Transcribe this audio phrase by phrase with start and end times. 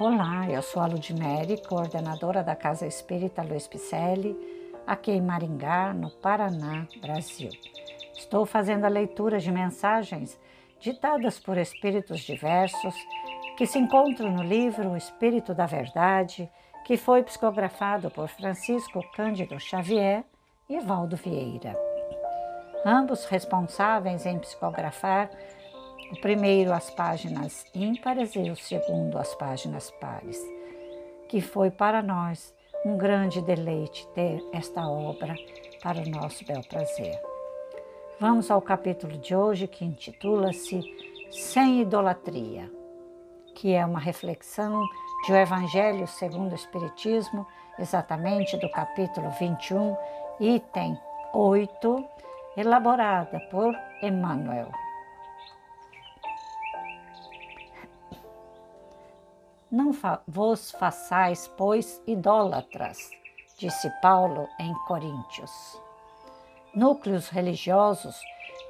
[0.00, 4.34] Olá, eu sou a Ludmere, coordenadora da Casa Espírita Luiz Picelli,
[4.86, 7.50] aqui em Maringá, no Paraná, Brasil.
[8.16, 10.40] Estou fazendo a leitura de mensagens
[10.80, 12.94] ditadas por espíritos diversos
[13.58, 16.50] que se encontram no livro O Espírito da Verdade,
[16.86, 20.24] que foi psicografado por Francisco Cândido Xavier
[20.66, 21.76] e Evaldo Vieira.
[22.86, 25.28] Ambos responsáveis em psicografar
[26.10, 30.38] o primeiro as páginas ímpares e o segundo as páginas pares,
[31.28, 32.52] que foi para nós
[32.84, 35.34] um grande deleite ter esta obra
[35.82, 37.20] para o nosso bel prazer.
[38.18, 40.82] Vamos ao capítulo de hoje que intitula-se
[41.30, 42.70] Sem Idolatria,
[43.54, 44.82] que é uma reflexão
[45.26, 47.46] de o Evangelho segundo o Espiritismo,
[47.78, 49.96] exatamente do capítulo 21,
[50.40, 50.98] item
[51.32, 52.04] 8,
[52.56, 54.70] elaborada por Emmanuel.
[59.70, 59.92] Não
[60.26, 63.08] vos façais, pois, idólatras,
[63.56, 65.80] disse Paulo em Coríntios.
[66.74, 68.16] Núcleos religiosos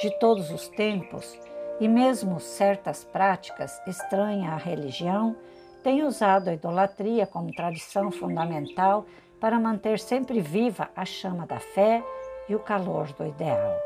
[0.00, 1.38] de todos os tempos
[1.80, 5.36] e mesmo certas práticas estranhas à religião
[5.82, 9.04] têm usado a idolatria como tradição fundamental
[9.38, 12.02] para manter sempre viva a chama da fé
[12.48, 13.76] e o calor do ideal.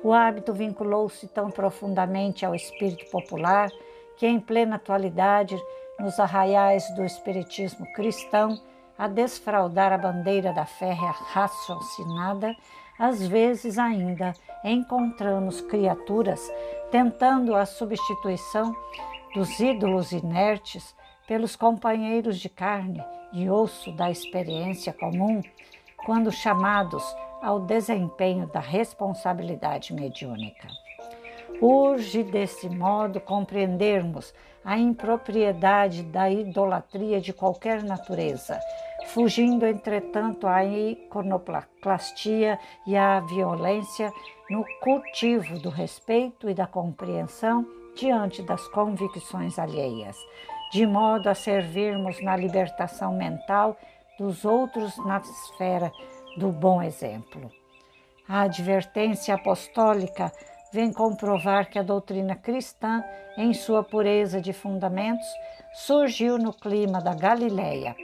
[0.00, 3.68] O hábito vinculou-se tão profundamente ao espírito popular
[4.16, 5.60] que, em plena atualidade,
[5.98, 8.60] nos arraiais do espiritismo cristão,
[8.98, 12.54] a desfraudar a bandeira da fé raciocinada,
[12.98, 14.32] às vezes ainda
[14.64, 16.40] encontramos criaturas
[16.90, 18.74] tentando a substituição
[19.34, 20.94] dos ídolos inertes
[21.26, 25.42] pelos companheiros de carne e osso da experiência comum,
[26.04, 27.04] quando chamados
[27.42, 30.68] ao desempenho da responsabilidade mediúnica.
[31.60, 38.58] Urge desse modo compreendermos a impropriedade da idolatria de qualquer natureza,
[39.06, 44.12] fugindo, entretanto, à iconoclastia e à violência
[44.50, 50.16] no cultivo do respeito e da compreensão diante das convicções alheias,
[50.72, 53.76] de modo a servirmos na libertação mental
[54.18, 55.90] dos outros na esfera
[56.36, 57.50] do bom exemplo.
[58.28, 60.32] A advertência apostólica
[60.76, 63.02] vem comprovar que a doutrina cristã,
[63.34, 65.26] em sua pureza de fundamentos,
[65.72, 67.96] surgiu no clima da Galileia,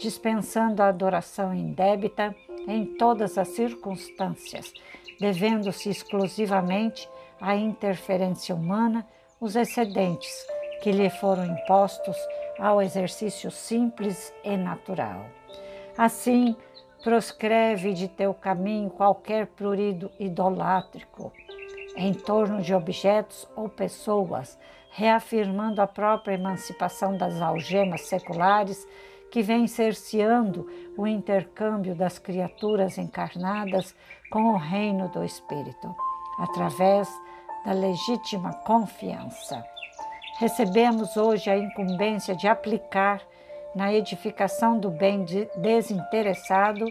[0.00, 2.34] dispensando a adoração indébita
[2.66, 4.74] em todas as circunstâncias,
[5.20, 7.08] devendo-se exclusivamente
[7.40, 9.06] à interferência humana
[9.40, 10.44] os excedentes
[10.82, 12.16] que lhe foram impostos
[12.58, 15.26] ao exercício simples e natural.
[15.96, 16.56] Assim,
[17.04, 21.32] proscreve de teu caminho qualquer prurido idolátrico,
[21.96, 24.58] em torno de objetos ou pessoas,
[24.90, 28.86] reafirmando a própria emancipação das algemas seculares
[29.30, 33.94] que vem cerceando o intercâmbio das criaturas encarnadas
[34.30, 35.94] com o reino do Espírito,
[36.38, 37.08] através
[37.64, 39.64] da legítima confiança.
[40.38, 43.20] Recebemos hoje a incumbência de aplicar
[43.74, 45.24] na edificação do bem
[45.56, 46.86] desinteressado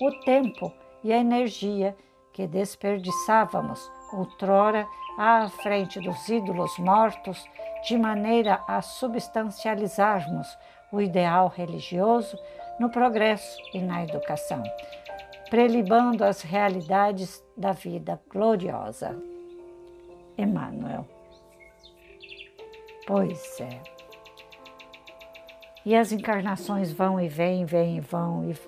[0.00, 1.96] o tempo e a energia
[2.32, 4.86] que desperdiçávamos outrora
[5.18, 7.48] à frente dos ídolos mortos,
[7.86, 10.46] de maneira a substancializarmos
[10.92, 12.38] o ideal religioso
[12.78, 14.62] no progresso e na educação,
[15.48, 19.16] prelibando as realidades da vida gloriosa.
[20.36, 21.06] Emmanuel.
[23.06, 23.80] Pois é.
[25.84, 28.58] E as encarnações vão e vêm, vêm e vão, e,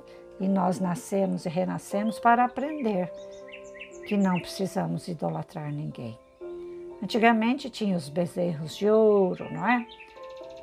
[0.40, 3.10] e nós nascemos e renascemos para aprender
[4.08, 6.18] que não precisamos idolatrar ninguém.
[7.02, 9.86] Antigamente tinha os bezerros de ouro, não é?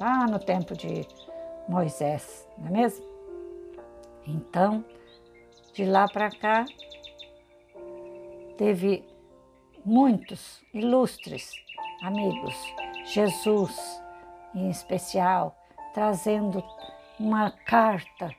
[0.01, 1.07] Lá no tempo de
[1.69, 3.06] Moisés, não é mesmo?
[4.25, 4.83] Então,
[5.73, 6.66] de lá para cá,
[8.57, 9.07] teve
[9.85, 11.51] muitos ilustres
[12.01, 12.56] amigos,
[13.13, 14.01] Jesus
[14.56, 15.56] em especial,
[15.94, 16.63] trazendo
[17.19, 18.36] uma carta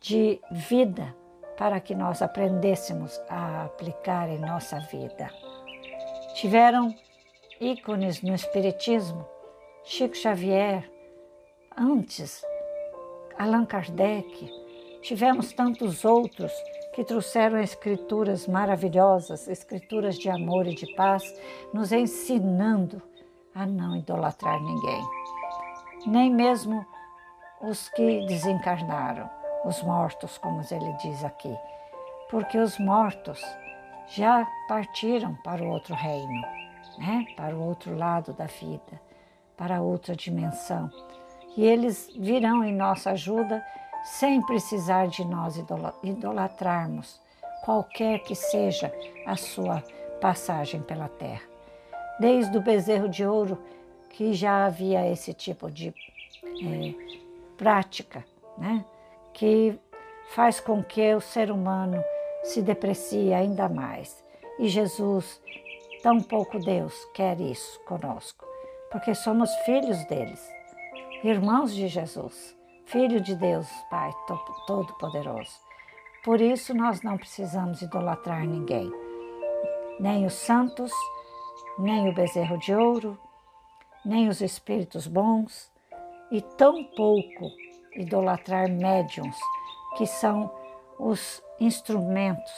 [0.00, 1.14] de vida
[1.60, 5.28] para que nós aprendêssemos a aplicar em nossa vida.
[6.34, 6.94] Tiveram
[7.60, 9.28] ícones no Espiritismo,
[9.84, 10.90] Chico Xavier,
[11.76, 12.42] antes,
[13.38, 14.50] Allan Kardec,
[15.02, 16.50] tivemos tantos outros
[16.94, 21.22] que trouxeram escrituras maravilhosas, escrituras de amor e de paz,
[21.74, 23.02] nos ensinando
[23.54, 25.04] a não idolatrar ninguém,
[26.06, 26.86] nem mesmo
[27.60, 31.54] os que desencarnaram os mortos, como ele diz aqui,
[32.30, 33.40] porque os mortos
[34.08, 36.42] já partiram para o outro reino,
[36.98, 37.26] né?
[37.36, 39.00] para o outro lado da vida,
[39.56, 40.90] para outra dimensão.
[41.56, 43.64] e eles virão em nossa ajuda
[44.04, 45.60] sem precisar de nós
[46.02, 47.20] idolatrarmos,
[47.64, 48.92] qualquer que seja
[49.26, 49.82] a sua
[50.20, 51.42] passagem pela terra.
[52.18, 53.58] Desde o bezerro de ouro,
[54.10, 56.94] que já havia esse tipo de é,
[57.56, 58.24] prática,
[58.56, 58.84] né?
[59.32, 59.78] Que
[60.34, 62.02] faz com que o ser humano
[62.42, 64.24] se deprecie ainda mais.
[64.58, 65.40] E Jesus,
[66.02, 68.46] tão pouco Deus, quer isso conosco,
[68.90, 70.40] porque somos filhos deles,
[71.24, 72.56] irmãos de Jesus,
[72.86, 74.10] filho de Deus, Pai
[74.66, 75.58] Todo-Poderoso.
[76.24, 78.92] Por isso nós não precisamos idolatrar ninguém,
[79.98, 80.92] nem os santos,
[81.78, 83.18] nem o bezerro de ouro,
[84.04, 85.70] nem os espíritos bons,
[86.30, 87.50] e tão pouco
[87.96, 89.36] idolatrar médiums,
[89.96, 90.50] que são
[90.98, 92.52] os instrumentos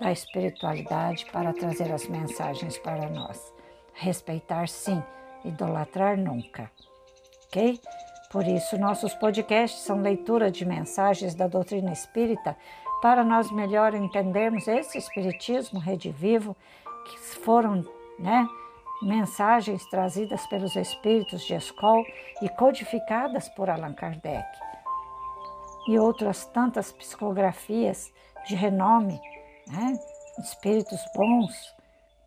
[0.00, 3.52] da espiritualidade para trazer as mensagens para nós.
[3.92, 5.02] Respeitar sim,
[5.44, 6.70] idolatrar nunca.
[7.46, 7.80] Ok?
[8.30, 12.56] Por isso, nossos podcasts são leitura de mensagens da doutrina espírita
[13.00, 16.56] para nós melhor entendermos esse espiritismo redivivo
[17.06, 17.84] que foram,
[18.18, 18.48] né?
[19.02, 22.04] mensagens trazidas pelos espíritos de Escol
[22.42, 24.46] e codificadas por Allan Kardec,
[25.88, 28.12] e outras tantas psicografias
[28.46, 29.20] de renome,
[29.66, 29.98] né?
[30.38, 31.74] espíritos bons